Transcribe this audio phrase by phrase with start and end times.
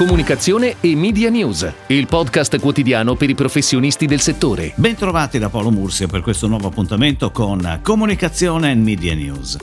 [0.00, 4.72] Comunicazione e Media News, il podcast quotidiano per i professionisti del settore.
[4.76, 9.58] Bentrovati da Paolo Mursio per questo nuovo appuntamento con Comunicazione e Media News.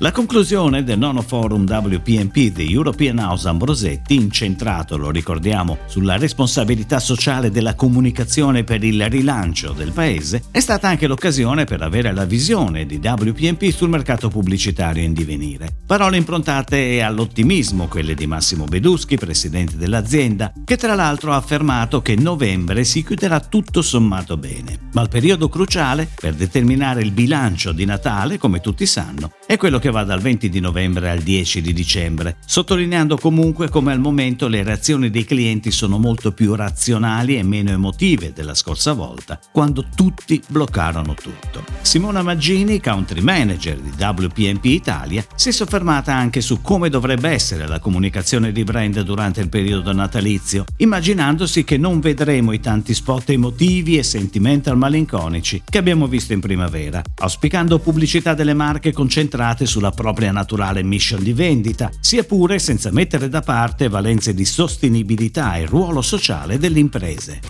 [0.00, 7.00] La conclusione del nono forum WPMP di European House Ambrosetti, incentrato, lo ricordiamo, sulla responsabilità
[7.00, 12.26] sociale della comunicazione per il rilancio del paese, è stata anche l'occasione per avere la
[12.26, 15.78] visione di WPMP sul mercato pubblicitario in divenire.
[15.84, 22.14] Parole improntate all'ottimismo, quelle di Massimo Beduschi, presidente dell'azienda, che tra l'altro ha affermato che
[22.14, 24.78] novembre si chiuderà tutto sommato bene.
[24.92, 29.80] Ma il periodo cruciale per determinare il bilancio di Natale, come tutti sanno, è quello
[29.80, 34.00] che che va dal 20 di novembre al 10 di dicembre, sottolineando comunque come al
[34.00, 39.40] momento le reazioni dei clienti sono molto più razionali e meno emotive della scorsa volta,
[39.50, 41.64] quando tutti bloccarono tutto.
[41.80, 47.66] Simona Maggini, country manager di WPMP Italia, si è soffermata anche su come dovrebbe essere
[47.66, 53.30] la comunicazione di brand durante il periodo natalizio, immaginandosi che non vedremo i tanti spot
[53.30, 59.76] emotivi e sentimental malinconici che abbiamo visto in primavera, auspicando pubblicità delle marche concentrate su
[59.78, 65.54] sulla propria naturale mission di vendita, sia pure senza mettere da parte valenze di sostenibilità
[65.54, 67.40] e ruolo sociale delle imprese.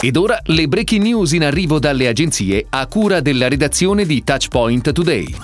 [0.00, 4.90] Ed ora le breaking news in arrivo dalle agenzie a cura della redazione di Touchpoint
[4.90, 5.34] Today.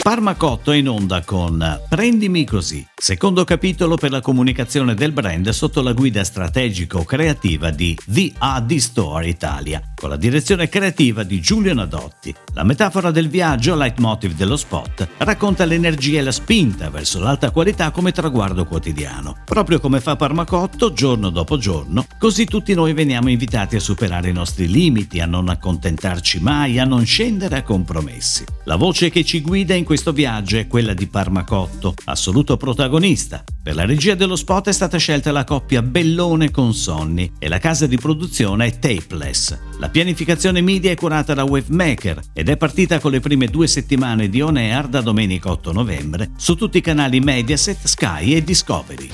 [0.00, 5.82] Parmacotto è in onda con Prendimi così, secondo capitolo per la comunicazione del brand sotto
[5.82, 12.34] la guida strategico-creativa di The AD Store Italia, con la direzione creativa di Giulio Nadotti.
[12.54, 17.90] La metafora del viaggio, leitmotiv dello spot, racconta l'energia e la spinta verso l'alta qualità
[17.90, 19.42] come traguardo quotidiano.
[19.44, 24.32] Proprio come fa Parmacotto, giorno dopo giorno, così tutti noi veniamo invitati a superare i
[24.32, 28.44] nostri limiti, a non accontentarci mai, a non scendere a compromessi.
[28.64, 33.42] La voce che ci guida in questo viaggio è quella di Parmacotto, assoluto protagonista.
[33.62, 37.58] Per la regia dello spot è stata scelta la coppia Bellone con Sonny e la
[37.58, 39.58] casa di produzione è Tapeless.
[39.78, 44.28] La pianificazione media è curata da Wavemaker ed è partita con le prime due settimane
[44.28, 49.08] di on air da domenica 8 novembre su tutti i canali Mediaset, Sky e Discovery.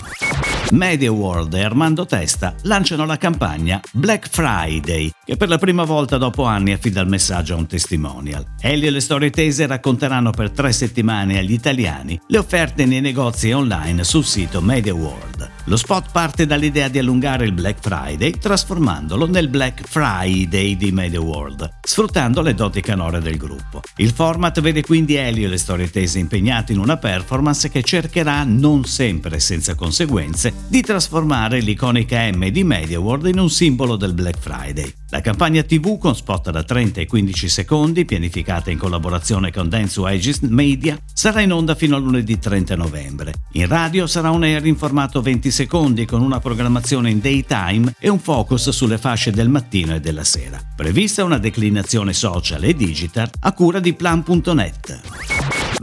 [0.70, 6.16] Media World e Armando Testa lanciano la campagna Black Friday, che per la prima volta
[6.16, 8.44] dopo anni affida il messaggio a un testimonial.
[8.60, 13.52] Elio e le storie tese racconteranno per tre settimane agli italiani le offerte nei negozi
[13.52, 15.33] online sul sito Media World.
[15.66, 21.22] Lo spot parte dall'idea di allungare il Black Friday trasformandolo nel Black Friday di Media
[21.22, 23.80] World, sfruttando le doti canore del gruppo.
[23.96, 28.44] Il format vede quindi Elio e le storie tese impegnati in una performance che cercherà,
[28.44, 34.12] non sempre senza conseguenze, di trasformare l'iconica M di Media World in un simbolo del
[34.12, 34.92] Black Friday.
[35.14, 40.00] La campagna TV con spot da 30 e 15 secondi, pianificata in collaborazione con Dance
[40.00, 43.32] Aegis Media, sarà in onda fino a lunedì 30 novembre.
[43.52, 48.08] In radio sarà un air in formato 20 secondi con una programmazione in daytime e
[48.08, 50.60] un focus sulle fasce del mattino e della sera.
[50.74, 55.13] Prevista una declinazione social e digital a cura di plan.net.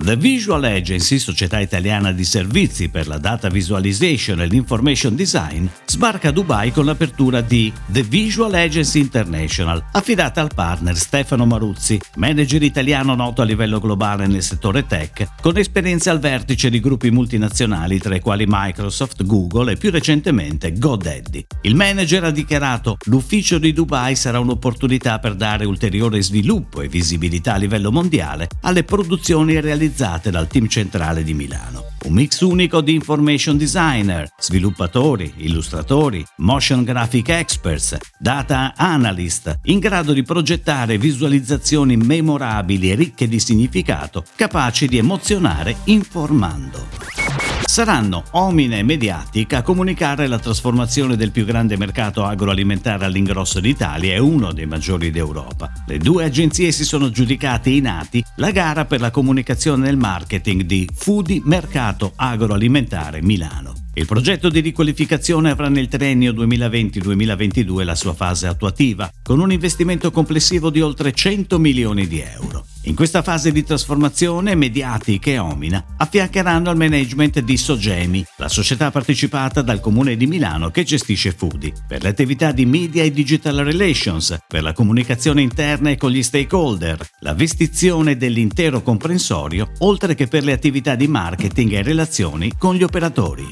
[0.04, 6.30] The Visual Agency, società italiana di servizi per la data visualization e l'information design, sbarca
[6.30, 12.64] a Dubai con l'apertura di The Visual Agency International, affidata al partner Stefano Maruzzi, manager
[12.64, 18.00] italiano noto a livello globale nel settore tech, con esperienze al vertice di gruppi multinazionali
[18.00, 21.46] tra i quali Microsoft, Google e più recentemente GoDaddy.
[21.62, 27.54] Il manager ha dichiarato l'ufficio di Dubai sarà un'opportunità per dare ulteriore sviluppo e visibilità
[27.54, 31.90] a livello mondiale alle produzioni realizzate realizzate dal team centrale di Milano.
[32.06, 40.14] Un mix unico di information designer, sviluppatori, illustratori, motion graphic experts, data analyst, in grado
[40.14, 47.01] di progettare visualizzazioni memorabili e ricche di significato, capaci di emozionare informando.
[47.72, 54.14] Saranno Omine e Mediatic a comunicare la trasformazione del più grande mercato agroalimentare all'ingrosso d'Italia
[54.14, 55.72] e uno dei maggiori d'Europa.
[55.88, 59.96] Le due agenzie si sono giudicate in ati la gara per la comunicazione e il
[59.96, 63.74] marketing di Foodie Mercato Agroalimentare Milano.
[63.94, 70.12] Il progetto di riqualificazione avrà nel triennio 2020-2022 la sua fase attuativa, con un investimento
[70.12, 72.66] complessivo di oltre 100 milioni di euro.
[72.86, 78.90] In questa fase di trasformazione, Mediatic e Omina affiancheranno al management di Sogemi, la società
[78.90, 83.58] partecipata dal Comune di Milano che gestisce Foodie, per le attività di media e digital
[83.58, 90.26] relations, per la comunicazione interna e con gli stakeholder, la vestizione dell'intero comprensorio, oltre che
[90.26, 93.48] per le attività di marketing e relazioni con gli operatori.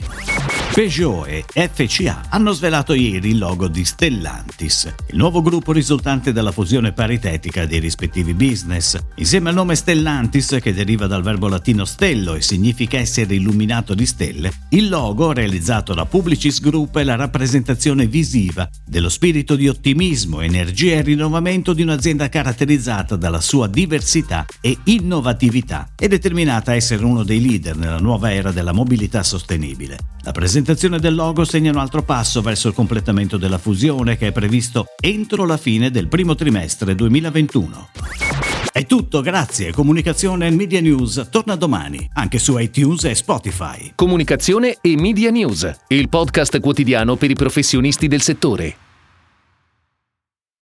[0.80, 6.54] Peugeot e FCA hanno svelato ieri il logo di Stellantis, il nuovo gruppo risultante dalla
[6.54, 8.98] fusione paritetica dei rispettivi business.
[9.16, 14.06] Insieme al nome Stellantis, che deriva dal verbo latino stello e significa essere illuminato di
[14.06, 20.40] stelle, il logo, realizzato da Publicis Group, è la rappresentazione visiva dello spirito di ottimismo,
[20.40, 27.04] energia e rinnovamento di un'azienda caratterizzata dalla sua diversità e innovatività e determinata a essere
[27.04, 29.98] uno dei leader nella nuova era della mobilità sostenibile.
[30.22, 30.32] La
[30.70, 34.86] presentazione del logo segna un altro passo verso il completamento della fusione che è previsto
[35.00, 37.90] entro la fine del primo trimestre 2021.
[38.72, 39.72] È tutto, grazie.
[39.72, 43.94] Comunicazione e Media News torna domani, anche su iTunes e Spotify.
[43.96, 48.89] Comunicazione e Media News, il podcast quotidiano per i professionisti del settore.